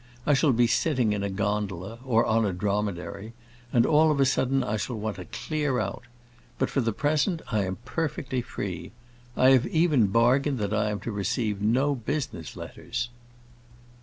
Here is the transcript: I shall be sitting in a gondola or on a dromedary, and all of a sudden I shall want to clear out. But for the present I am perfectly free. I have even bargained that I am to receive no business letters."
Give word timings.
I 0.25 0.33
shall 0.33 0.51
be 0.51 0.65
sitting 0.65 1.13
in 1.13 1.21
a 1.21 1.29
gondola 1.29 1.99
or 2.03 2.25
on 2.25 2.43
a 2.43 2.53
dromedary, 2.53 3.33
and 3.71 3.85
all 3.85 4.09
of 4.09 4.19
a 4.19 4.25
sudden 4.25 4.63
I 4.63 4.75
shall 4.75 4.95
want 4.95 5.17
to 5.17 5.25
clear 5.25 5.77
out. 5.79 6.05
But 6.57 6.71
for 6.71 6.81
the 6.81 6.91
present 6.91 7.43
I 7.51 7.65
am 7.65 7.75
perfectly 7.85 8.41
free. 8.41 8.93
I 9.37 9.49
have 9.51 9.67
even 9.67 10.07
bargained 10.07 10.57
that 10.57 10.73
I 10.73 10.89
am 10.89 10.99
to 11.01 11.11
receive 11.11 11.61
no 11.61 11.93
business 11.93 12.55
letters." 12.55 13.09